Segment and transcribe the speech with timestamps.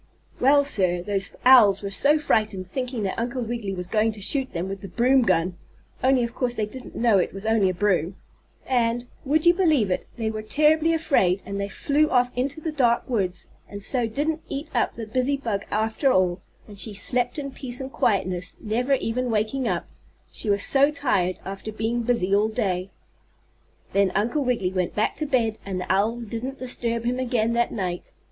[0.39, 4.51] Well, sir, those owls were so frightened, thinking that Uncle Wiggily was going to shoot
[4.51, 5.59] them with the broom gun
[6.03, 8.15] (only, of course, they didn't know it was only a broom),
[8.65, 12.71] and, would you believe it, they were terribly afraid and they flew off into the
[12.71, 17.37] dark woods, and so didn't eat up the busy bug after all, and she slept
[17.37, 19.87] in peace and quietness, never even waking up,
[20.31, 22.89] she was so tired after being busy all day.
[23.93, 27.71] Then Uncle Wiggily went back to bed, and the owls didn't disturb him again that
[27.71, 28.11] night.